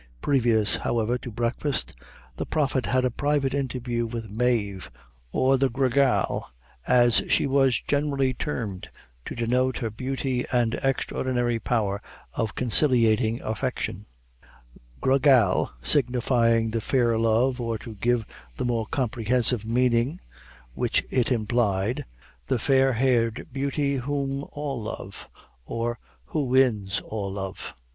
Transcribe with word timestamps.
Previous, 0.19 0.77
however, 0.77 1.19
to 1.19 1.29
breakfast, 1.29 1.95
the 2.37 2.45
prophet 2.47 2.87
had 2.87 3.05
a 3.05 3.11
private 3.11 3.53
interview 3.53 4.07
with 4.07 4.31
Mave, 4.31 4.89
or 5.31 5.59
the 5.59 5.69
Gra 5.69 5.91
Gal, 5.91 6.49
as 6.87 7.21
she 7.29 7.45
was 7.45 7.79
generally 7.79 8.33
termed 8.33 8.89
to 9.25 9.35
denote 9.35 9.77
her 9.77 9.91
beauty 9.91 10.43
and 10.51 10.73
extraordinary 10.81 11.59
power 11.59 12.01
of 12.33 12.55
conciliating 12.55 13.43
affection; 13.43 14.07
Gra 15.01 15.19
Gal 15.19 15.71
signifying 15.83 16.71
the 16.71 16.81
fair 16.81 17.15
love, 17.19 17.61
or 17.61 17.77
to 17.77 17.93
give 17.93 18.25
the 18.57 18.65
more 18.65 18.87
comprehensive 18.87 19.65
meaning 19.65 20.19
which 20.73 21.03
it 21.11 21.31
implied, 21.31 22.05
the 22.47 22.57
fair 22.57 22.93
haired 22.93 23.49
beauty 23.53 23.97
whom 23.97 24.45
all 24.51 24.81
love, 24.81 25.29
or 25.67 25.99
who 26.25 26.45
wins 26.45 27.01
all 27.01 27.31
love. 27.33 27.75